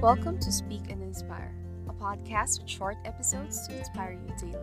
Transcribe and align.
Welcome 0.00 0.38
to 0.38 0.50
Speak 0.50 0.88
and 0.88 1.02
Inspire, 1.02 1.54
a 1.86 1.92
podcast 1.92 2.62
with 2.62 2.70
short 2.70 2.96
episodes 3.04 3.68
to 3.68 3.76
inspire 3.76 4.12
you 4.12 4.32
daily. 4.38 4.56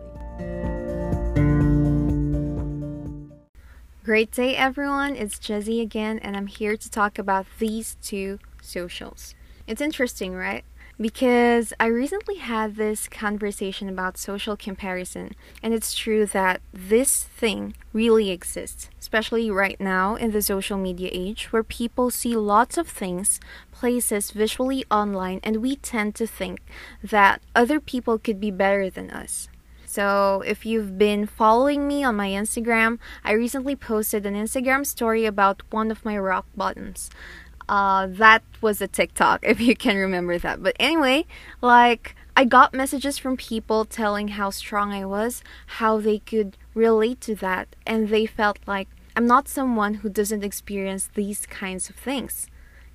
Great 4.04 4.32
day, 4.32 4.56
everyone. 4.56 5.14
It's 5.14 5.38
Jezze 5.38 5.80
again, 5.80 6.18
and 6.18 6.36
I'm 6.36 6.48
here 6.48 6.76
to 6.76 6.90
talk 6.90 7.20
about 7.20 7.46
these 7.60 7.96
two 8.02 8.40
socials. 8.60 9.36
It's 9.68 9.80
interesting, 9.80 10.34
right? 10.34 10.64
Because 11.00 11.72
I 11.78 11.86
recently 11.86 12.36
had 12.36 12.74
this 12.74 13.06
conversation 13.08 13.88
about 13.88 14.18
social 14.18 14.56
comparison, 14.56 15.34
and 15.62 15.72
it's 15.72 15.94
true 15.94 16.26
that 16.26 16.60
this 16.72 17.22
thing 17.24 17.74
really 17.92 18.30
exists, 18.30 18.90
especially 18.98 19.50
right 19.50 19.80
now 19.80 20.16
in 20.16 20.32
the 20.32 20.42
social 20.42 20.76
media 20.76 21.10
age 21.12 21.52
where 21.52 21.62
people 21.62 22.10
see 22.10 22.34
lots 22.36 22.76
of 22.76 22.88
things, 22.88 23.38
places 23.70 24.32
visually 24.32 24.84
online, 24.90 25.38
and 25.44 25.58
we 25.58 25.76
tend 25.76 26.16
to 26.16 26.26
think 26.26 26.60
that 27.02 27.40
other 27.54 27.78
people 27.78 28.18
could 28.18 28.40
be 28.40 28.50
better 28.50 28.90
than 28.90 29.10
us. 29.10 29.48
So, 29.86 30.42
if 30.44 30.66
you've 30.66 30.98
been 30.98 31.26
following 31.26 31.88
me 31.88 32.04
on 32.04 32.14
my 32.14 32.28
Instagram, 32.28 32.98
I 33.24 33.32
recently 33.32 33.74
posted 33.74 34.26
an 34.26 34.34
Instagram 34.34 34.84
story 34.84 35.24
about 35.24 35.62
one 35.70 35.90
of 35.90 36.04
my 36.04 36.18
rock 36.18 36.44
bottoms. 36.54 37.08
Uh, 37.68 38.06
that 38.08 38.42
was 38.60 38.80
a 38.80 38.88
TikTok, 38.88 39.40
if 39.42 39.60
you 39.60 39.76
can 39.76 39.96
remember 39.96 40.38
that. 40.38 40.62
But 40.62 40.76
anyway, 40.80 41.26
like, 41.60 42.14
I 42.36 42.44
got 42.44 42.72
messages 42.72 43.18
from 43.18 43.36
people 43.36 43.84
telling 43.84 44.28
how 44.28 44.50
strong 44.50 44.92
I 44.92 45.04
was, 45.04 45.42
how 45.66 45.98
they 45.98 46.20
could 46.20 46.56
relate 46.74 47.20
to 47.22 47.34
that, 47.36 47.74
and 47.86 48.08
they 48.08 48.26
felt 48.26 48.58
like 48.66 48.88
I'm 49.16 49.26
not 49.26 49.48
someone 49.48 49.94
who 49.94 50.08
doesn't 50.08 50.44
experience 50.44 51.10
these 51.14 51.44
kinds 51.46 51.90
of 51.90 51.96
things. 51.96 52.46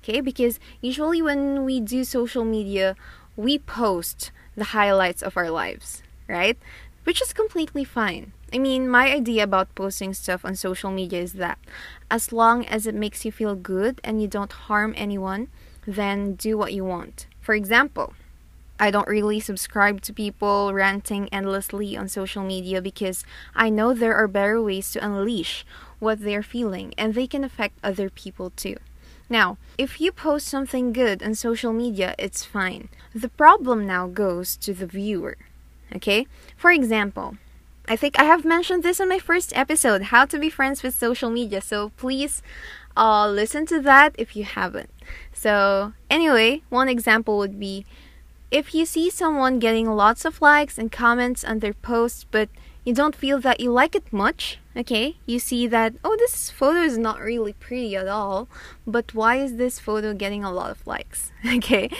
Okay, 0.02 0.20
because 0.20 0.58
usually 0.80 1.20
when 1.20 1.64
we 1.64 1.80
do 1.80 2.04
social 2.04 2.44
media, 2.44 2.96
we 3.36 3.58
post 3.58 4.30
the 4.56 4.64
highlights 4.64 5.22
of 5.22 5.36
our 5.36 5.50
lives, 5.50 6.02
right? 6.28 6.58
Which 7.04 7.22
is 7.22 7.32
completely 7.32 7.84
fine. 7.84 8.32
I 8.52 8.58
mean, 8.58 8.88
my 8.88 9.12
idea 9.12 9.44
about 9.44 9.74
posting 9.74 10.14
stuff 10.14 10.44
on 10.44 10.56
social 10.56 10.90
media 10.90 11.20
is 11.20 11.34
that 11.34 11.58
as 12.10 12.32
long 12.32 12.64
as 12.66 12.86
it 12.86 12.94
makes 12.94 13.24
you 13.24 13.32
feel 13.32 13.54
good 13.54 14.00
and 14.02 14.22
you 14.22 14.28
don't 14.28 14.52
harm 14.52 14.94
anyone, 14.96 15.48
then 15.86 16.34
do 16.34 16.56
what 16.56 16.72
you 16.72 16.84
want. 16.84 17.26
For 17.40 17.54
example, 17.54 18.14
I 18.78 18.90
don't 18.90 19.06
really 19.06 19.38
subscribe 19.38 20.00
to 20.02 20.12
people 20.12 20.72
ranting 20.72 21.28
endlessly 21.28 21.96
on 21.96 22.08
social 22.08 22.42
media 22.42 22.80
because 22.80 23.24
I 23.54 23.70
know 23.70 23.94
there 23.94 24.16
are 24.16 24.26
better 24.26 24.60
ways 24.62 24.90
to 24.92 25.04
unleash 25.04 25.64
what 25.98 26.20
they're 26.20 26.42
feeling 26.42 26.94
and 26.98 27.14
they 27.14 27.26
can 27.26 27.44
affect 27.44 27.78
other 27.84 28.10
people 28.10 28.50
too. 28.50 28.76
Now, 29.28 29.58
if 29.78 30.00
you 30.00 30.10
post 30.10 30.48
something 30.48 30.92
good 30.92 31.22
on 31.22 31.34
social 31.34 31.72
media, 31.72 32.14
it's 32.18 32.44
fine. 32.44 32.88
The 33.14 33.28
problem 33.28 33.86
now 33.86 34.06
goes 34.06 34.56
to 34.58 34.74
the 34.74 34.86
viewer. 34.86 35.36
Okay? 35.94 36.26
For 36.56 36.70
example, 36.70 37.36
I 37.86 37.96
think 37.96 38.18
I 38.18 38.24
have 38.24 38.44
mentioned 38.44 38.82
this 38.82 39.00
in 39.00 39.08
my 39.08 39.18
first 39.18 39.56
episode, 39.56 40.04
how 40.04 40.24
to 40.26 40.38
be 40.38 40.48
friends 40.48 40.82
with 40.82 40.94
social 40.94 41.30
media. 41.30 41.60
So 41.60 41.90
please 41.96 42.42
uh, 42.96 43.28
listen 43.28 43.66
to 43.66 43.80
that 43.80 44.14
if 44.16 44.36
you 44.36 44.44
haven't. 44.44 44.90
So, 45.32 45.92
anyway, 46.08 46.62
one 46.70 46.88
example 46.88 47.36
would 47.38 47.60
be 47.60 47.84
if 48.50 48.74
you 48.74 48.86
see 48.86 49.10
someone 49.10 49.58
getting 49.58 49.90
lots 49.90 50.24
of 50.24 50.40
likes 50.40 50.78
and 50.78 50.90
comments 50.90 51.44
on 51.44 51.58
their 51.58 51.74
post, 51.74 52.26
but 52.30 52.48
you 52.84 52.94
don't 52.94 53.16
feel 53.16 53.40
that 53.40 53.60
you 53.60 53.72
like 53.72 53.94
it 53.94 54.12
much, 54.12 54.58
okay? 54.76 55.16
You 55.26 55.38
see 55.38 55.66
that, 55.66 55.94
oh, 56.04 56.16
this 56.16 56.50
photo 56.50 56.80
is 56.80 56.96
not 56.96 57.20
really 57.20 57.54
pretty 57.54 57.96
at 57.96 58.06
all, 58.06 58.48
but 58.86 59.14
why 59.14 59.36
is 59.36 59.56
this 59.56 59.78
photo 59.78 60.14
getting 60.14 60.44
a 60.44 60.52
lot 60.52 60.70
of 60.70 60.86
likes, 60.86 61.32
okay? 61.46 61.90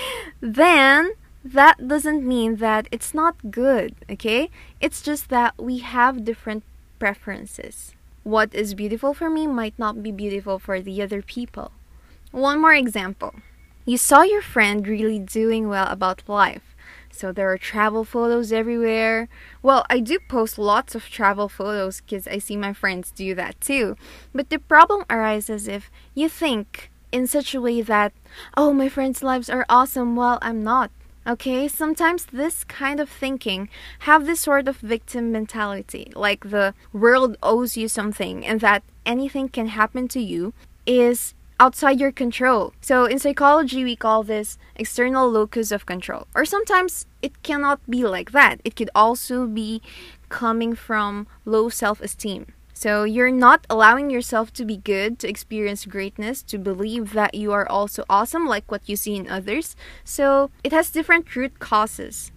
Then 0.40 1.14
that 1.44 1.86
doesn't 1.86 2.26
mean 2.26 2.56
that 2.56 2.88
it's 2.90 3.12
not 3.12 3.50
good, 3.50 3.94
okay? 4.10 4.50
It's 4.80 5.02
just 5.02 5.28
that 5.28 5.54
we 5.58 5.78
have 5.78 6.24
different 6.24 6.64
preferences. 6.98 7.92
What 8.22 8.54
is 8.54 8.74
beautiful 8.74 9.12
for 9.12 9.28
me 9.28 9.46
might 9.46 9.78
not 9.78 10.02
be 10.02 10.10
beautiful 10.10 10.58
for 10.58 10.80
the 10.80 11.02
other 11.02 11.20
people. 11.20 11.72
One 12.30 12.60
more 12.60 12.72
example. 12.72 13.34
You 13.84 13.98
saw 13.98 14.22
your 14.22 14.40
friend 14.40 14.88
really 14.88 15.18
doing 15.18 15.68
well 15.68 15.86
about 15.88 16.26
life. 16.26 16.74
So 17.12 17.30
there 17.30 17.52
are 17.52 17.58
travel 17.58 18.04
photos 18.04 18.50
everywhere. 18.50 19.28
Well, 19.62 19.84
I 19.90 20.00
do 20.00 20.18
post 20.28 20.58
lots 20.58 20.94
of 20.94 21.04
travel 21.04 21.50
photos 21.50 22.00
because 22.00 22.26
I 22.26 22.38
see 22.38 22.56
my 22.56 22.72
friends 22.72 23.12
do 23.12 23.34
that 23.34 23.60
too. 23.60 23.96
But 24.34 24.48
the 24.48 24.58
problem 24.58 25.04
arises 25.10 25.68
if 25.68 25.90
you 26.14 26.28
think 26.28 26.90
in 27.12 27.26
such 27.26 27.54
a 27.54 27.60
way 27.60 27.82
that, 27.82 28.14
oh, 28.56 28.72
my 28.72 28.88
friends' 28.88 29.22
lives 29.22 29.50
are 29.50 29.66
awesome 29.68 30.16
while 30.16 30.38
I'm 30.40 30.64
not. 30.64 30.90
Okay, 31.26 31.68
sometimes 31.68 32.26
this 32.26 32.64
kind 32.64 33.00
of 33.00 33.08
thinking 33.08 33.70
have 34.00 34.26
this 34.26 34.40
sort 34.40 34.68
of 34.68 34.76
victim 34.76 35.32
mentality, 35.32 36.12
like 36.14 36.50
the 36.50 36.74
world 36.92 37.38
owes 37.42 37.78
you 37.78 37.88
something 37.88 38.44
and 38.44 38.60
that 38.60 38.82
anything 39.06 39.48
can 39.48 39.68
happen 39.68 40.06
to 40.08 40.20
you 40.20 40.52
is 40.86 41.32
outside 41.58 41.98
your 41.98 42.12
control. 42.12 42.74
So 42.82 43.06
in 43.06 43.18
psychology 43.18 43.84
we 43.84 43.96
call 43.96 44.22
this 44.22 44.58
external 44.76 45.30
locus 45.30 45.72
of 45.72 45.86
control. 45.86 46.26
Or 46.34 46.44
sometimes 46.44 47.06
it 47.22 47.42
cannot 47.42 47.80
be 47.88 48.04
like 48.04 48.32
that. 48.32 48.60
It 48.62 48.76
could 48.76 48.90
also 48.94 49.46
be 49.46 49.80
coming 50.28 50.74
from 50.74 51.26
low 51.46 51.70
self-esteem. 51.70 52.52
So 52.76 53.04
you're 53.04 53.30
not 53.30 53.66
allowing 53.70 54.10
yourself 54.10 54.52
to 54.54 54.64
be 54.64 54.76
good, 54.76 55.20
to 55.20 55.28
experience 55.28 55.86
greatness, 55.86 56.42
to 56.42 56.58
believe 56.58 57.12
that 57.12 57.34
you 57.34 57.52
are 57.52 57.68
also 57.68 58.04
awesome 58.10 58.46
like 58.46 58.70
what 58.70 58.88
you 58.88 58.96
see 58.96 59.14
in 59.14 59.30
others. 59.30 59.76
So 60.02 60.50
it 60.64 60.72
has 60.72 60.90
different 60.90 61.34
root 61.36 61.60
causes. 61.60 62.32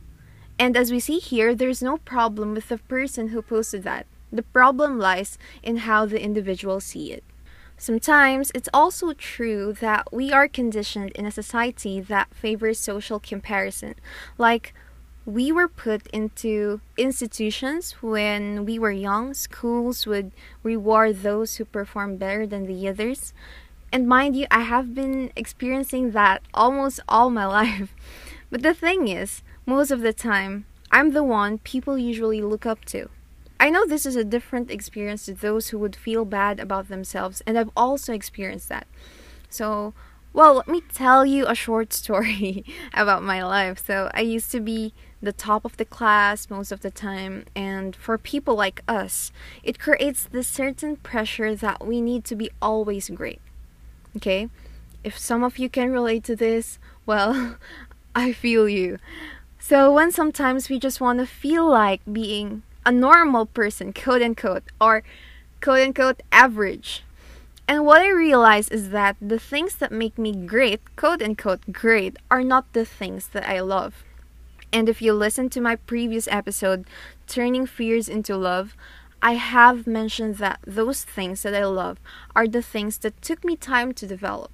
And 0.59 0.78
as 0.78 0.92
we 0.92 1.00
see 1.00 1.18
here, 1.18 1.56
there's 1.56 1.81
no 1.81 1.98
problem 1.98 2.53
with 2.53 2.70
the 2.70 2.78
person 2.78 3.30
who 3.30 3.42
posted 3.42 3.84
that. 3.84 4.06
The 4.31 4.44
problem 4.44 5.00
lies 5.00 5.40
in 5.64 5.78
how 5.78 6.06
the 6.06 6.22
individual 6.22 6.80
see 6.80 7.12
it. 7.12 7.24
Sometimes 7.75 8.52
it's 8.54 8.69
also 8.74 9.14
true 9.14 9.74
that 9.81 10.12
we 10.14 10.31
are 10.31 10.48
conditioned 10.48 11.12
in 11.12 11.25
a 11.25 11.31
society 11.31 12.00
that 12.00 12.34
favors 12.34 12.80
social 12.80 13.19
comparison. 13.19 13.96
Like 14.38 14.74
we 15.27 15.51
were 15.51 15.67
put 15.67 16.07
into 16.07 16.79
institutions 16.95 17.91
when 18.01 18.63
we 18.63 18.79
were 18.79 18.91
young. 18.91 19.33
Schools 19.33 20.07
would 20.07 20.31
reward 20.63 21.17
those 21.17 21.57
who 21.57 21.65
perform 21.65 22.15
better 22.15 22.47
than 22.47 22.65
the 22.65 22.88
others. 22.88 23.33
And 23.91 24.07
mind 24.07 24.38
you, 24.38 24.47
I 24.49 24.61
have 24.61 24.95
been 24.95 25.33
experiencing 25.35 26.11
that 26.11 26.43
almost 26.53 27.01
all 27.09 27.29
my 27.29 27.45
life. 27.59 27.93
But 28.49 28.63
the 28.63 28.73
thing 28.73 29.09
is, 29.09 29.43
most 29.65 29.91
of 29.91 29.99
the 29.99 30.13
time, 30.13 30.65
I'm 30.91 31.11
the 31.11 31.23
one 31.23 31.57
people 31.57 31.97
usually 31.97 32.41
look 32.41 32.65
up 32.65 32.85
to. 32.85 33.09
I 33.59 33.69
know 33.69 33.85
this 33.85 34.05
is 34.05 34.15
a 34.15 34.23
different 34.23 34.71
experience 34.71 35.25
to 35.25 35.33
those 35.33 35.69
who 35.69 35.79
would 35.79 35.97
feel 35.97 36.23
bad 36.23 36.57
about 36.61 36.88
themselves, 36.88 37.41
and 37.45 37.59
I've 37.59 37.71
also 37.75 38.13
experienced 38.13 38.69
that. 38.69 38.88
So, 39.49 39.94
well, 40.38 40.53
let 40.53 40.68
me 40.68 40.81
tell 40.94 41.25
you 41.25 41.48
a 41.48 41.56
short 41.56 41.92
story 41.92 42.64
about 42.94 43.24
my 43.24 43.44
life. 43.44 43.84
So, 43.84 44.12
I 44.14 44.22
used 44.22 44.52
to 44.52 44.59
be 44.59 44.94
the 45.20 45.34
top 45.34 45.66
of 45.66 45.78
the 45.78 45.84
class 45.84 46.48
most 46.48 46.72
of 46.72 46.81
the 46.81 46.92
time, 46.92 47.46
and 47.56 47.96
for 47.96 48.20
people 48.20 48.53
like 48.53 48.84
us, 48.88 49.31
it 49.64 49.80
creates 49.80 50.25
this 50.25 50.48
certain 50.48 50.98
pressure 50.98 51.56
that 51.56 51.88
we 51.88 52.02
need 52.02 52.24
to 52.25 52.36
be 52.36 52.52
always 52.62 53.09
great. 53.09 53.42
Okay? 54.16 54.48
If 55.03 55.18
some 55.18 55.44
of 55.44 55.58
you 55.58 55.70
can 55.70 55.92
relate 55.92 56.24
to 56.25 56.36
this, 56.36 56.78
well, 57.08 57.56
I 58.16 58.31
feel 58.31 58.69
you. 58.69 59.00
So, 59.58 59.92
when 59.92 60.12
sometimes 60.12 60.69
we 60.69 60.78
just 60.78 61.02
want 61.02 61.18
to 61.18 61.25
feel 61.25 61.68
like 61.68 62.02
being 62.06 62.62
a 62.86 62.92
normal 62.92 63.48
person, 63.48 63.92
quote 63.92 64.22
unquote, 64.22 64.66
or 64.80 65.02
quote 65.62 65.80
unquote 65.80 66.22
average, 66.31 67.04
and 67.67 67.85
what 67.85 68.01
I 68.01 68.09
realize 68.09 68.69
is 68.69 68.91
that 68.91 69.17
the 69.22 69.39
things 69.39 69.75
that 69.75 69.91
make 69.91 70.17
me 70.17 70.33
great, 70.33 70.95
quote 70.95 71.21
unquote 71.21 71.74
great, 71.74 72.18
are 72.31 72.44
not 72.44 72.71
the 72.71 72.86
things 72.86 73.27
that 73.30 73.47
I 73.47 73.59
love. 73.59 74.06
And 74.71 74.88
if 74.88 75.01
you 75.01 75.13
listen 75.13 75.50
to 75.50 75.62
my 75.62 75.75
previous 75.75 76.27
episode, 76.30 76.86
Turning 77.27 77.65
Fears 77.65 78.07
into 78.07 78.38
Love, 78.38 78.75
I 79.21 79.33
have 79.33 79.88
mentioned 79.88 80.36
that 80.38 80.59
those 80.65 81.03
things 81.03 81.42
that 81.42 81.56
I 81.56 81.65
love 81.65 81.97
are 82.36 82.47
the 82.47 82.62
things 82.62 83.00
that 83.00 83.21
took 83.21 83.44
me 83.44 83.56
time 83.56 83.94
to 83.94 84.07
develop. 84.07 84.51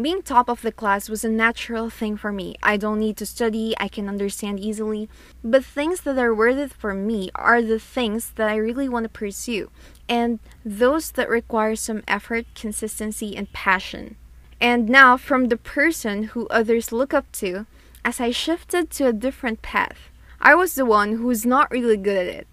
Being 0.00 0.22
top 0.22 0.48
of 0.48 0.62
the 0.62 0.72
class 0.72 1.08
was 1.08 1.24
a 1.24 1.28
natural 1.28 1.88
thing 1.88 2.16
for 2.16 2.32
me. 2.32 2.56
I 2.60 2.76
don't 2.76 2.98
need 2.98 3.16
to 3.18 3.26
study, 3.26 3.74
I 3.78 3.86
can 3.86 4.08
understand 4.08 4.58
easily. 4.58 5.08
But 5.44 5.64
things 5.64 6.00
that 6.00 6.18
are 6.18 6.34
worth 6.34 6.58
it 6.58 6.72
for 6.72 6.94
me 6.94 7.30
are 7.36 7.62
the 7.62 7.78
things 7.78 8.30
that 8.34 8.48
I 8.48 8.56
really 8.56 8.88
want 8.88 9.04
to 9.04 9.08
pursue, 9.08 9.70
and 10.08 10.40
those 10.64 11.12
that 11.12 11.28
require 11.28 11.76
some 11.76 12.02
effort, 12.08 12.46
consistency, 12.56 13.36
and 13.36 13.52
passion. 13.52 14.16
And 14.60 14.88
now, 14.88 15.16
from 15.16 15.46
the 15.46 15.56
person 15.56 16.24
who 16.24 16.48
others 16.48 16.90
look 16.90 17.14
up 17.14 17.30
to, 17.32 17.66
as 18.04 18.20
I 18.20 18.32
shifted 18.32 18.90
to 18.92 19.06
a 19.06 19.12
different 19.12 19.62
path, 19.62 20.10
I 20.40 20.56
was 20.56 20.74
the 20.74 20.84
one 20.84 21.12
who 21.12 21.26
was 21.26 21.46
not 21.46 21.70
really 21.70 21.96
good 21.96 22.16
at 22.16 22.34
it. 22.34 22.48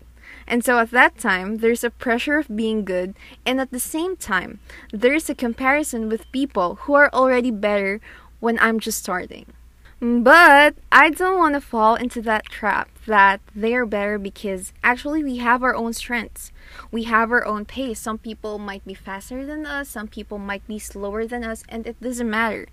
And 0.51 0.65
so 0.65 0.79
at 0.79 0.91
that 0.91 1.17
time, 1.17 1.59
there's 1.59 1.81
a 1.81 1.89
pressure 1.89 2.37
of 2.37 2.53
being 2.53 2.83
good, 2.83 3.15
and 3.45 3.61
at 3.61 3.71
the 3.71 3.79
same 3.79 4.17
time, 4.17 4.59
there's 4.91 5.29
a 5.29 5.33
comparison 5.33 6.09
with 6.09 6.29
people 6.33 6.75
who 6.81 6.93
are 6.93 7.09
already 7.13 7.51
better 7.51 8.01
when 8.41 8.59
I'm 8.59 8.81
just 8.81 8.99
starting. 8.99 9.45
But 10.01 10.75
I 10.91 11.09
don't 11.09 11.37
want 11.37 11.53
to 11.53 11.61
fall 11.61 11.95
into 11.95 12.21
that 12.23 12.47
trap 12.47 12.89
that 13.05 13.39
they're 13.55 13.85
better 13.85 14.17
because 14.17 14.73
actually 14.83 15.23
we 15.23 15.37
have 15.37 15.63
our 15.63 15.73
own 15.73 15.93
strengths. 15.93 16.51
We 16.91 17.03
have 17.03 17.31
our 17.31 17.45
own 17.45 17.63
pace. 17.63 17.99
Some 17.99 18.17
people 18.17 18.59
might 18.59 18.83
be 18.83 18.93
faster 18.93 19.45
than 19.45 19.65
us, 19.65 19.87
some 19.87 20.09
people 20.09 20.37
might 20.37 20.67
be 20.67 20.79
slower 20.79 21.25
than 21.25 21.45
us, 21.45 21.63
and 21.69 21.87
it 21.87 21.95
doesn't 22.01 22.29
matter. 22.29 22.67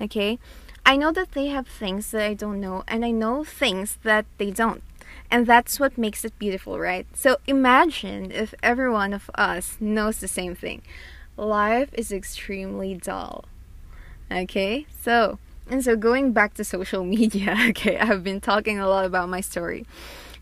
Okay? 0.00 0.38
I 0.86 0.96
know 0.96 1.10
that 1.10 1.32
they 1.32 1.48
have 1.48 1.66
things 1.66 2.12
that 2.12 2.22
I 2.22 2.34
don't 2.34 2.60
know, 2.60 2.84
and 2.86 3.04
I 3.04 3.10
know 3.10 3.42
things 3.42 3.98
that 4.04 4.26
they 4.38 4.52
don't. 4.52 4.84
And 5.30 5.46
that's 5.46 5.80
what 5.80 5.98
makes 5.98 6.24
it 6.24 6.38
beautiful, 6.38 6.78
right? 6.78 7.06
So 7.14 7.38
imagine 7.46 8.30
if 8.30 8.54
every 8.62 8.90
one 8.90 9.12
of 9.12 9.30
us 9.34 9.76
knows 9.80 10.18
the 10.18 10.28
same 10.28 10.54
thing. 10.54 10.82
Life 11.36 11.90
is 11.92 12.12
extremely 12.12 12.94
dull. 12.94 13.46
Okay? 14.30 14.86
So, 15.00 15.38
and 15.68 15.82
so 15.84 15.96
going 15.96 16.32
back 16.32 16.54
to 16.54 16.64
social 16.64 17.04
media, 17.16 17.56
okay, 17.70 17.98
I've 17.98 18.22
been 18.22 18.40
talking 18.40 18.78
a 18.78 18.88
lot 18.88 19.04
about 19.04 19.28
my 19.28 19.40
story. 19.40 19.86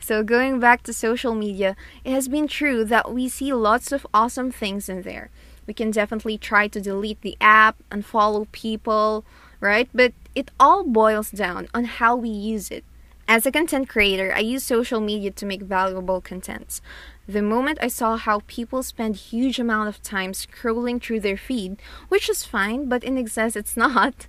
So 0.01 0.25
going 0.25 0.59
back 0.59 0.83
to 0.85 0.93
social 0.93 1.35
media, 1.35 1.77
it 2.05 2.13
has 2.13 2.27
been 2.27 2.49
true 2.49 2.85
that 2.85 3.13
we 3.13 3.29
see 3.29 3.53
lots 3.53 3.93
of 3.93 4.07
awesome 4.13 4.51
things 4.51 4.89
in 4.89 5.03
there. 5.03 5.31
We 5.67 5.75
can 5.75 5.93
definitely 5.93 6.39
try 6.39 6.67
to 6.69 6.81
delete 6.81 7.21
the 7.21 7.37
app, 7.41 7.77
and 7.91 8.05
follow 8.05 8.49
people, 8.51 9.25
right? 9.61 9.89
But 9.95 10.13
it 10.35 10.51
all 10.59 10.83
boils 10.83 11.31
down 11.31 11.69
on 11.73 11.85
how 11.85 12.17
we 12.17 12.29
use 12.29 12.71
it. 12.71 12.85
As 13.33 13.47
a 13.47 13.51
content 13.51 13.89
creator, 13.89 14.31
I 14.37 14.41
use 14.41 14.63
social 14.63 15.01
media 15.01 15.31
to 15.31 15.47
make 15.47 15.63
valuable 15.63 16.21
contents. 16.21 16.83
The 17.27 17.41
moment 17.41 17.79
I 17.81 17.89
saw 17.89 18.19
how 18.19 18.43
people 18.47 18.83
spend 18.83 19.17
huge 19.17 19.59
amount 19.59 19.89
of 19.89 20.03
time 20.03 20.33
scrolling 20.33 21.03
through 21.03 21.21
their 21.21 21.39
feed, 21.39 21.81
which 22.11 22.29
is 22.29 22.45
fine, 22.45 22.91
but 22.91 23.03
in 23.03 23.17
excess 23.17 23.57
it's 23.57 23.75
not, 23.85 24.27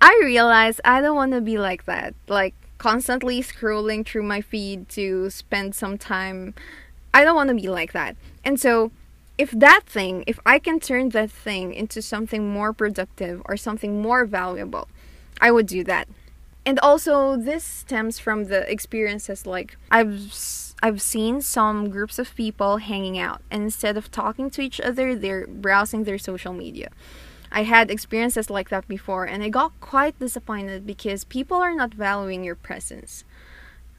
I 0.00 0.16
realized 0.22 0.80
I 0.84 1.00
don't 1.00 1.16
want 1.16 1.32
to 1.32 1.40
be 1.40 1.58
like 1.58 1.84
that. 1.86 2.14
Like 2.28 2.54
constantly 2.78 3.42
scrolling 3.42 4.06
through 4.06 4.22
my 4.22 4.40
feed 4.40 4.88
to 4.90 5.28
spend 5.28 5.74
some 5.74 5.98
time. 5.98 6.54
I 7.12 7.24
don't 7.24 7.34
want 7.34 7.48
to 7.48 7.56
be 7.56 7.68
like 7.68 7.90
that. 7.90 8.14
And 8.44 8.60
so, 8.60 8.92
if 9.36 9.50
that 9.50 9.82
thing, 9.86 10.22
if 10.28 10.38
I 10.46 10.60
can 10.60 10.78
turn 10.78 11.08
that 11.08 11.32
thing 11.32 11.74
into 11.74 12.00
something 12.00 12.48
more 12.48 12.72
productive 12.72 13.42
or 13.46 13.56
something 13.56 14.00
more 14.00 14.24
valuable, 14.26 14.86
I 15.40 15.50
would 15.50 15.66
do 15.66 15.82
that. 15.82 16.06
And 16.64 16.78
also, 16.80 17.36
this 17.36 17.64
stems 17.64 18.18
from 18.18 18.44
the 18.44 18.70
experiences 18.70 19.46
like 19.46 19.76
I've 19.90 20.32
I've 20.82 21.02
seen 21.02 21.40
some 21.40 21.90
groups 21.90 22.18
of 22.18 22.34
people 22.34 22.78
hanging 22.78 23.18
out, 23.18 23.40
and 23.50 23.62
instead 23.64 23.96
of 23.96 24.10
talking 24.10 24.50
to 24.50 24.60
each 24.60 24.80
other, 24.80 25.14
they're 25.14 25.46
browsing 25.46 26.04
their 26.04 26.18
social 26.18 26.52
media. 26.52 26.88
I 27.50 27.64
had 27.64 27.90
experiences 27.90 28.48
like 28.48 28.70
that 28.70 28.88
before, 28.88 29.24
and 29.24 29.42
I 29.42 29.48
got 29.48 29.78
quite 29.80 30.18
disappointed 30.18 30.86
because 30.86 31.24
people 31.24 31.58
are 31.58 31.74
not 31.74 31.94
valuing 31.94 32.44
your 32.44 32.54
presence. 32.54 33.24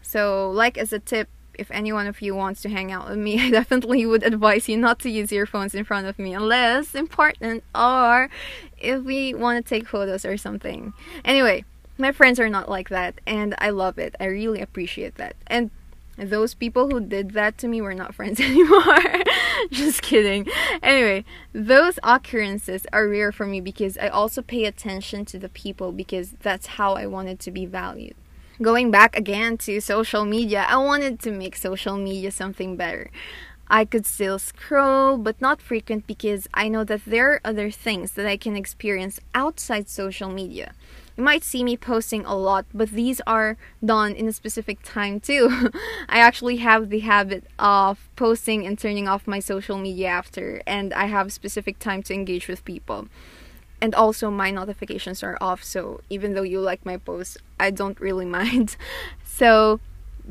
So, 0.01 0.49
like 0.49 0.77
as 0.77 0.91
a 0.91 0.99
tip, 0.99 1.29
if 1.53 1.69
any 1.69 1.93
one 1.93 2.07
of 2.07 2.21
you 2.21 2.33
wants 2.33 2.61
to 2.63 2.69
hang 2.69 2.91
out 2.91 3.09
with 3.09 3.17
me, 3.17 3.39
I 3.45 3.49
definitely 3.49 4.05
would 4.05 4.23
advise 4.23 4.69
you 4.69 4.77
not 4.77 4.99
to 4.99 5.09
use 5.09 5.31
earphones 5.31 5.75
in 5.75 5.83
front 5.83 6.07
of 6.07 6.17
me 6.17 6.33
unless 6.33 6.95
important 6.95 7.63
or 7.75 8.29
if 8.77 9.03
we 9.03 9.33
want 9.33 9.63
to 9.63 9.69
take 9.69 9.87
photos 9.87 10.25
or 10.25 10.37
something. 10.37 10.93
Anyway, 11.23 11.65
my 11.97 12.11
friends 12.11 12.39
are 12.39 12.49
not 12.49 12.69
like 12.69 12.89
that, 12.89 13.19
and 13.25 13.55
I 13.57 13.69
love 13.69 13.97
it. 13.97 14.15
I 14.19 14.25
really 14.25 14.61
appreciate 14.61 15.15
that. 15.15 15.35
And 15.47 15.69
those 16.17 16.53
people 16.53 16.89
who 16.89 16.99
did 16.99 17.31
that 17.31 17.57
to 17.59 17.67
me 17.67 17.81
were 17.81 17.93
not 17.93 18.15
friends 18.19 18.39
anymore. 18.39 19.23
Just 19.71 20.01
kidding. 20.01 20.47
Anyway, 20.81 21.25
those 21.53 21.99
occurrences 22.03 22.85
are 22.93 23.07
rare 23.07 23.31
for 23.31 23.45
me 23.45 23.61
because 23.61 23.97
I 23.97 24.07
also 24.07 24.41
pay 24.41 24.65
attention 24.65 25.25
to 25.25 25.39
the 25.39 25.49
people 25.49 25.91
because 25.91 26.33
that's 26.41 26.67
how 26.67 26.93
I 26.93 27.05
wanted 27.05 27.39
to 27.41 27.51
be 27.51 27.65
valued. 27.65 28.15
Going 28.61 28.91
back 28.91 29.17
again 29.17 29.57
to 29.59 29.81
social 29.81 30.25
media, 30.25 30.65
I 30.69 30.77
wanted 30.77 31.19
to 31.21 31.31
make 31.31 31.55
social 31.55 31.97
media 31.97 32.31
something 32.31 32.77
better. 32.77 33.09
I 33.67 33.85
could 33.85 34.05
still 34.05 34.37
scroll, 34.37 35.17
but 35.17 35.41
not 35.41 35.61
frequent 35.61 36.05
because 36.05 36.47
I 36.53 36.67
know 36.67 36.83
that 36.83 37.05
there 37.05 37.31
are 37.31 37.41
other 37.43 37.71
things 37.71 38.11
that 38.11 38.27
I 38.27 38.37
can 38.37 38.55
experience 38.55 39.19
outside 39.33 39.89
social 39.89 40.29
media. 40.29 40.73
You 41.15 41.23
might 41.23 41.43
see 41.43 41.63
me 41.63 41.77
posting 41.77 42.25
a 42.25 42.35
lot, 42.35 42.65
but 42.73 42.89
these 42.89 43.21
are 43.27 43.55
done 43.85 44.13
in 44.13 44.27
a 44.27 44.33
specific 44.33 44.79
time 44.83 45.19
too. 45.19 45.69
I 46.09 46.19
actually 46.19 46.57
have 46.57 46.89
the 46.89 46.99
habit 46.99 47.43
of 47.59 48.09
posting 48.15 48.65
and 48.65 48.79
turning 48.79 49.07
off 49.07 49.27
my 49.27 49.39
social 49.39 49.77
media 49.77 50.07
after, 50.07 50.61
and 50.65 50.93
I 50.93 51.05
have 51.05 51.31
specific 51.31 51.77
time 51.77 52.01
to 52.03 52.13
engage 52.13 52.47
with 52.47 52.65
people. 52.65 53.07
And 53.79 53.93
also, 53.93 54.31
my 54.31 54.49
notifications 54.49 55.21
are 55.23 55.37
off, 55.41 55.63
so 55.63 56.01
even 56.09 56.33
though 56.33 56.41
you 56.43 56.61
like 56.61 56.85
my 56.85 56.97
posts, 56.97 57.37
I 57.59 57.69
don't 57.69 57.99
really 57.99 58.25
mind. 58.39 58.75
So, 59.23 59.79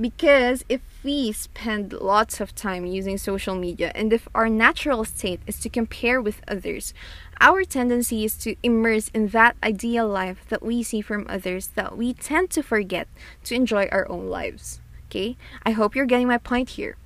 because 0.01 0.65
if 0.69 0.81
we 1.05 1.33
spend 1.33 1.93
lots 1.93 2.41
of 2.41 2.55
time 2.55 2.87
using 2.87 3.19
social 3.19 3.55
media 3.55 3.93
and 3.95 4.13
if 4.13 4.29
our 4.35 4.49
natural 4.49 5.05
state 5.05 5.41
is 5.47 5.59
to 5.61 5.69
compare 5.69 6.21
with 6.21 6.41
others, 6.49 6.95
our 7.41 7.65
tendency 7.65 8.25
is 8.25 8.37
to 8.39 8.57
immerse 8.63 9.11
in 9.13 9.29
that 9.29 9.57
ideal 9.63 10.09
life 10.09 10.45
that 10.49 10.63
we 10.63 10.83
see 10.83 11.01
from 11.01 11.27
others 11.29 11.69
that 11.75 11.97
we 11.99 12.15
tend 12.15 12.51
to 12.51 12.63
forget 12.63 13.09
to 13.45 13.55
enjoy 13.55 13.89
our 13.93 14.09
own 14.09 14.29
lives. 14.29 14.81
Okay? 15.09 15.37
I 15.65 15.73
hope 15.73 15.95
you're 15.95 16.07
getting 16.07 16.29
my 16.29 16.39
point 16.39 16.71
here. 16.71 16.97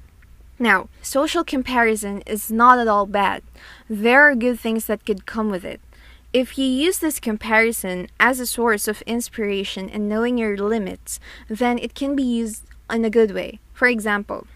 Now, 0.59 0.89
social 1.03 1.45
comparison 1.45 2.23
is 2.23 2.51
not 2.51 2.79
at 2.79 2.89
all 2.89 3.07
bad. 3.07 3.43
There 3.91 4.23
are 4.23 4.35
good 4.35 4.61
things 4.61 4.87
that 4.87 5.05
could 5.05 5.27
come 5.27 5.51
with 5.51 5.65
it. 5.65 5.81
If 6.33 6.59
you 6.59 6.67
use 6.67 6.99
this 6.99 7.19
comparison 7.19 8.09
as 8.21 8.41
a 8.41 8.47
source 8.47 8.89
of 8.89 9.03
inspiration 9.03 9.89
and 9.91 10.09
knowing 10.09 10.39
your 10.39 10.57
limits, 10.57 11.19
then 11.49 11.79
it 11.79 11.95
can 11.95 12.15
be 12.15 12.23
used 12.23 12.65
in 12.91 13.05
a 13.05 13.11
good 13.11 13.33
way. 13.33 13.59
For 13.73 13.89
example, 13.89 14.47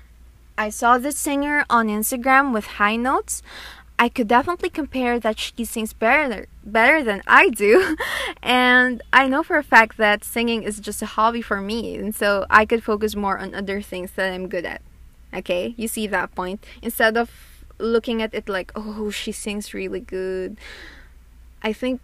I 0.57 0.71
saw 0.71 0.99
this 0.99 1.17
singer 1.17 1.65
on 1.71 1.89
Instagram 1.89 2.53
with 2.53 2.67
high 2.79 2.97
notes. 2.97 3.43
I 3.99 4.09
could 4.09 4.29
definitely 4.29 4.71
compare 4.71 5.21
that 5.21 5.39
she 5.39 5.65
sings 5.65 5.93
better 5.93 6.47
better 6.65 7.03
than 7.03 7.23
I 7.27 7.51
do. 7.51 7.97
and 8.43 9.03
I 9.13 9.29
know 9.29 9.43
for 9.43 9.57
a 9.57 9.63
fact 9.63 9.97
that 9.99 10.25
singing 10.25 10.63
is 10.63 10.81
just 10.81 11.03
a 11.03 11.07
hobby 11.07 11.43
for 11.43 11.61
me, 11.61 11.97
and 11.97 12.15
so 12.15 12.47
I 12.49 12.65
could 12.65 12.83
focus 12.83 13.15
more 13.15 13.39
on 13.39 13.55
other 13.55 13.83
things 13.83 14.13
that 14.13 14.33
I'm 14.33 14.49
good 14.49 14.65
at. 14.65 14.81
Okay? 15.35 15.75
You 15.77 15.89
see 15.89 16.07
that 16.07 16.35
point? 16.35 16.65
Instead 16.83 17.17
of 17.17 17.31
looking 17.79 18.23
at 18.23 18.35
it 18.35 18.49
like, 18.49 18.73
"Oh, 18.75 19.11
she 19.11 19.33
sings 19.33 19.75
really 19.75 20.01
good." 20.01 20.57
I 21.63 21.73
think 21.73 22.01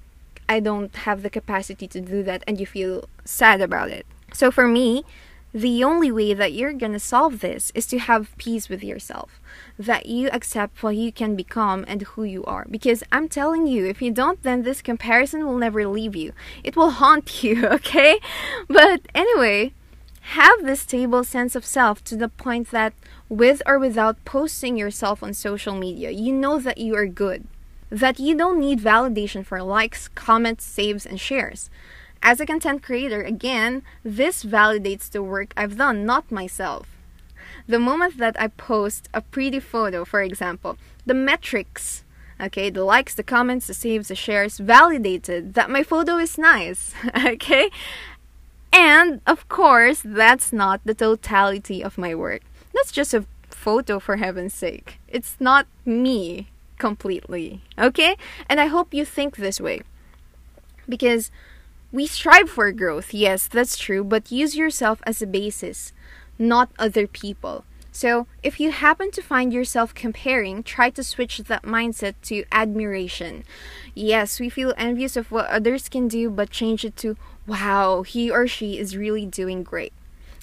I 0.48 0.60
don't 0.60 0.94
have 1.08 1.22
the 1.22 1.30
capacity 1.30 1.88
to 1.88 2.00
do 2.00 2.22
that 2.22 2.44
and 2.46 2.60
you 2.60 2.66
feel 2.66 3.08
sad 3.24 3.60
about 3.60 3.90
it. 3.90 4.06
So 4.32 4.50
for 4.50 4.68
me, 4.68 5.04
the 5.56 5.82
only 5.82 6.12
way 6.12 6.34
that 6.34 6.52
you're 6.52 6.74
gonna 6.74 6.98
solve 6.98 7.40
this 7.40 7.72
is 7.74 7.86
to 7.86 7.98
have 7.98 8.36
peace 8.36 8.68
with 8.68 8.84
yourself. 8.84 9.40
That 9.78 10.04
you 10.04 10.28
accept 10.28 10.82
what 10.82 10.96
you 10.96 11.10
can 11.10 11.34
become 11.34 11.82
and 11.88 12.02
who 12.02 12.24
you 12.24 12.44
are. 12.44 12.66
Because 12.70 13.02
I'm 13.10 13.26
telling 13.26 13.66
you, 13.66 13.86
if 13.86 14.02
you 14.02 14.10
don't, 14.10 14.42
then 14.42 14.64
this 14.64 14.82
comparison 14.82 15.46
will 15.46 15.56
never 15.56 15.86
leave 15.86 16.14
you. 16.14 16.32
It 16.62 16.76
will 16.76 16.90
haunt 16.90 17.42
you, 17.42 17.66
okay? 17.68 18.20
But 18.68 19.08
anyway, 19.14 19.72
have 20.20 20.62
this 20.62 20.80
stable 20.80 21.24
sense 21.24 21.56
of 21.56 21.64
self 21.64 22.04
to 22.04 22.16
the 22.16 22.28
point 22.28 22.70
that 22.70 22.92
with 23.30 23.62
or 23.64 23.78
without 23.78 24.22
posting 24.26 24.76
yourself 24.76 25.22
on 25.22 25.32
social 25.32 25.74
media, 25.74 26.10
you 26.10 26.34
know 26.34 26.58
that 26.58 26.76
you 26.76 26.94
are 26.96 27.06
good. 27.06 27.46
That 27.88 28.20
you 28.20 28.36
don't 28.36 28.60
need 28.60 28.80
validation 28.80 29.42
for 29.46 29.62
likes, 29.62 30.08
comments, 30.08 30.66
saves, 30.66 31.06
and 31.06 31.18
shares. 31.18 31.70
As 32.26 32.40
a 32.40 32.44
content 32.44 32.82
creator, 32.82 33.22
again, 33.22 33.82
this 34.02 34.42
validates 34.42 35.08
the 35.08 35.22
work 35.22 35.54
I've 35.56 35.76
done, 35.76 36.04
not 36.04 36.32
myself. 36.32 36.88
The 37.68 37.78
moment 37.78 38.18
that 38.18 38.34
I 38.36 38.48
post 38.48 39.08
a 39.14 39.20
pretty 39.20 39.60
photo, 39.60 40.04
for 40.04 40.20
example, 40.20 40.76
the 41.06 41.14
metrics, 41.14 42.02
okay, 42.40 42.68
the 42.68 42.82
likes, 42.82 43.14
the 43.14 43.22
comments, 43.22 43.68
the 43.68 43.74
saves, 43.74 44.08
the 44.08 44.16
shares, 44.16 44.58
validated 44.58 45.54
that 45.54 45.70
my 45.70 45.84
photo 45.84 46.16
is 46.16 46.36
nice, 46.36 46.94
okay? 47.24 47.70
And 48.72 49.20
of 49.24 49.48
course, 49.48 50.02
that's 50.04 50.52
not 50.52 50.80
the 50.84 50.94
totality 50.94 51.80
of 51.80 51.96
my 51.96 52.12
work. 52.12 52.42
That's 52.74 52.90
just 52.90 53.14
a 53.14 53.24
photo 53.50 54.00
for 54.00 54.16
heaven's 54.16 54.52
sake. 54.52 54.98
It's 55.06 55.36
not 55.38 55.68
me 55.84 56.48
completely, 56.80 57.62
okay? 57.78 58.16
And 58.48 58.58
I 58.58 58.66
hope 58.66 58.92
you 58.92 59.04
think 59.04 59.36
this 59.36 59.60
way. 59.60 59.82
Because 60.88 61.30
we 61.92 62.06
strive 62.06 62.50
for 62.50 62.70
growth, 62.72 63.14
yes, 63.14 63.48
that's 63.48 63.78
true, 63.78 64.04
but 64.04 64.32
use 64.32 64.56
yourself 64.56 65.00
as 65.04 65.22
a 65.22 65.26
basis, 65.26 65.92
not 66.38 66.70
other 66.78 67.06
people. 67.06 67.64
So, 67.92 68.26
if 68.42 68.60
you 68.60 68.72
happen 68.72 69.10
to 69.12 69.22
find 69.22 69.54
yourself 69.54 69.94
comparing, 69.94 70.62
try 70.62 70.90
to 70.90 71.02
switch 71.02 71.38
that 71.38 71.62
mindset 71.62 72.14
to 72.24 72.44
admiration. 72.52 73.44
Yes, 73.94 74.38
we 74.38 74.50
feel 74.50 74.74
envious 74.76 75.16
of 75.16 75.32
what 75.32 75.46
others 75.46 75.88
can 75.88 76.06
do, 76.06 76.28
but 76.28 76.50
change 76.50 76.84
it 76.84 76.94
to, 76.98 77.16
wow, 77.46 78.02
he 78.02 78.30
or 78.30 78.46
she 78.46 78.78
is 78.78 78.98
really 78.98 79.24
doing 79.24 79.62
great. 79.62 79.94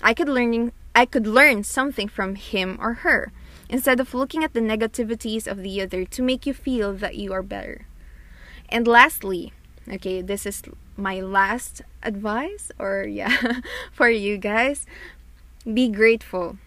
I 0.01 0.15
could 0.15 0.29
learning 0.29 0.71
I 0.95 1.05
could 1.05 1.25
learn 1.25 1.63
something 1.63 2.07
from 2.07 2.35
him 2.35 2.77
or 2.79 2.93
her 3.05 3.31
instead 3.69 3.99
of 3.99 4.13
looking 4.13 4.43
at 4.43 4.53
the 4.53 4.59
negativities 4.59 5.47
of 5.47 5.63
the 5.63 5.81
other 5.81 6.05
to 6.05 6.21
make 6.21 6.45
you 6.45 6.53
feel 6.53 6.93
that 6.93 7.15
you 7.15 7.33
are 7.33 7.41
better. 7.41 7.87
And 8.69 8.87
lastly, 8.87 9.53
Okay, 9.89 10.21
this 10.21 10.45
is 10.45 10.63
my 10.95 11.19
last 11.19 11.81
advice, 12.01 12.71
or 12.79 13.03
yeah, 13.03 13.61
for 13.91 14.09
you 14.09 14.37
guys. 14.37 14.85
Be 15.65 15.89
grateful, 15.89 16.57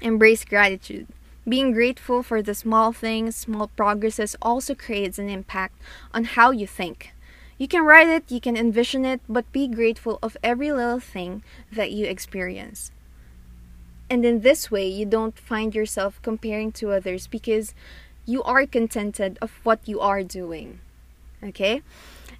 embrace 0.00 0.44
gratitude. 0.44 1.06
Being 1.48 1.72
grateful 1.72 2.22
for 2.22 2.42
the 2.42 2.54
small 2.54 2.92
things, 2.92 3.36
small 3.36 3.68
progresses 3.68 4.36
also 4.42 4.74
creates 4.74 5.18
an 5.18 5.28
impact 5.28 5.80
on 6.12 6.24
how 6.24 6.50
you 6.50 6.66
think. 6.66 7.12
You 7.56 7.66
can 7.66 7.84
write 7.84 8.08
it, 8.08 8.30
you 8.30 8.40
can 8.40 8.56
envision 8.56 9.04
it, 9.04 9.20
but 9.28 9.50
be 9.50 9.66
grateful 9.66 10.18
of 10.22 10.36
every 10.42 10.70
little 10.72 11.00
thing 11.00 11.42
that 11.72 11.90
you 11.90 12.06
experience. 12.06 12.92
And 14.10 14.24
in 14.24 14.40
this 14.40 14.70
way, 14.70 14.86
you 14.86 15.04
don't 15.04 15.38
find 15.38 15.74
yourself 15.74 16.20
comparing 16.22 16.72
to 16.72 16.92
others 16.92 17.26
because 17.26 17.74
you 18.24 18.42
are 18.42 18.66
contented 18.66 19.38
of 19.42 19.52
what 19.64 19.80
you 19.86 20.00
are 20.00 20.22
doing. 20.22 20.80
Okay? 21.42 21.82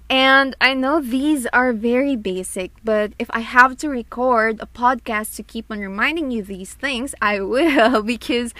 And 0.09 0.55
I 0.59 0.73
know 0.73 0.99
these 0.99 1.45
are 1.53 1.71
very 1.71 2.15
basic, 2.15 2.71
but 2.83 3.13
if 3.19 3.29
I 3.29 3.41
have 3.41 3.77
to 3.77 3.89
record 3.89 4.59
a 4.59 4.65
podcast 4.65 5.35
to 5.35 5.43
keep 5.43 5.69
on 5.69 5.79
reminding 5.79 6.31
you 6.31 6.41
these 6.41 6.73
things, 6.73 7.13
I 7.21 7.41
will 7.53 8.01
because 8.01 8.53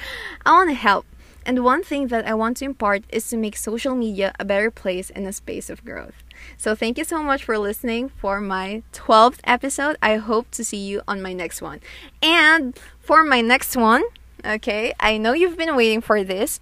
I 0.45 0.51
want 0.51 0.69
to 0.69 0.75
help. 0.75 1.05
And 1.45 1.63
one 1.63 1.83
thing 1.83 2.07
that 2.09 2.27
I 2.27 2.35
want 2.35 2.57
to 2.57 2.65
impart 2.65 3.03
is 3.09 3.27
to 3.29 3.37
make 3.37 3.57
social 3.57 3.95
media 3.95 4.33
a 4.39 4.45
better 4.45 4.69
place 4.69 5.09
and 5.09 5.25
a 5.25 5.33
space 5.33 5.71
of 5.71 5.83
growth. 5.83 6.23
So 6.57 6.75
thank 6.75 6.99
you 6.99 7.03
so 7.03 7.23
much 7.23 7.43
for 7.43 7.57
listening 7.57 8.09
for 8.09 8.39
my 8.39 8.83
12th 8.93 9.39
episode. 9.45 9.97
I 10.01 10.17
hope 10.17 10.51
to 10.51 10.63
see 10.63 10.77
you 10.77 11.01
on 11.07 11.21
my 11.23 11.33
next 11.33 11.61
one. 11.61 11.79
And 12.21 12.77
for 12.99 13.23
my 13.23 13.41
next 13.41 13.75
one, 13.75 14.03
okay, 14.45 14.93
I 14.99 15.17
know 15.17 15.33
you've 15.33 15.57
been 15.57 15.75
waiting 15.75 16.01
for 16.01 16.23
this. 16.23 16.59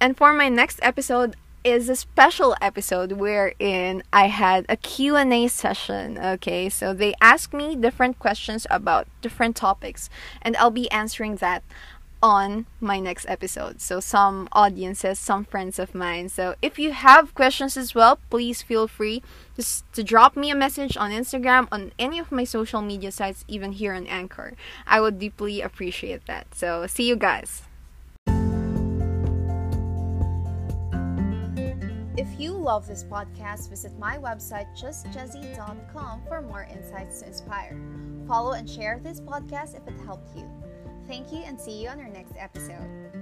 And 0.00 0.16
for 0.16 0.34
my 0.34 0.48
next 0.48 0.80
episode, 0.82 1.36
is 1.66 1.88
a 1.88 1.96
special 1.96 2.54
episode 2.60 3.12
wherein 3.12 4.04
I 4.12 4.28
had 4.28 4.66
a 4.68 4.76
Q&A 4.76 5.48
session, 5.48 6.16
okay? 6.16 6.68
So 6.68 6.94
they 6.94 7.12
asked 7.20 7.52
me 7.52 7.74
different 7.74 8.20
questions 8.20 8.68
about 8.70 9.08
different 9.20 9.56
topics 9.56 10.08
and 10.40 10.56
I'll 10.58 10.70
be 10.70 10.88
answering 10.92 11.36
that 11.36 11.64
on 12.22 12.66
my 12.80 13.00
next 13.00 13.26
episode. 13.28 13.80
So 13.80 13.98
some 13.98 14.48
audiences, 14.52 15.18
some 15.18 15.44
friends 15.44 15.80
of 15.80 15.92
mine. 15.92 16.28
So 16.28 16.54
if 16.62 16.78
you 16.78 16.92
have 16.92 17.34
questions 17.34 17.76
as 17.76 17.96
well, 17.96 18.20
please 18.30 18.62
feel 18.62 18.86
free 18.86 19.24
just 19.56 19.84
to 19.94 20.04
drop 20.04 20.36
me 20.36 20.50
a 20.50 20.54
message 20.54 20.96
on 20.96 21.10
Instagram, 21.10 21.66
on 21.72 21.90
any 21.98 22.20
of 22.20 22.30
my 22.30 22.44
social 22.44 22.80
media 22.80 23.10
sites, 23.10 23.44
even 23.48 23.72
here 23.72 23.92
on 23.92 24.06
Anchor. 24.06 24.54
I 24.86 25.00
would 25.00 25.18
deeply 25.18 25.60
appreciate 25.60 26.26
that. 26.26 26.54
So 26.54 26.86
see 26.86 27.08
you 27.08 27.16
guys. 27.16 27.62
If 32.32 32.40
you 32.40 32.52
love 32.52 32.86
this 32.86 33.04
podcast, 33.04 33.70
visit 33.70 33.98
my 33.98 34.18
website 34.18 34.66
justjezze.com 34.76 36.22
for 36.28 36.42
more 36.42 36.68
insights 36.70 37.20
to 37.20 37.28
inspire. 37.28 37.78
Follow 38.26 38.52
and 38.52 38.68
share 38.68 39.00
this 39.02 39.20
podcast 39.20 39.76
if 39.76 39.86
it 39.86 39.98
helped 40.04 40.36
you. 40.36 40.50
Thank 41.06 41.32
you 41.32 41.38
and 41.38 41.58
see 41.58 41.82
you 41.82 41.88
on 41.88 42.00
our 42.00 42.08
next 42.08 42.34
episode. 42.36 43.15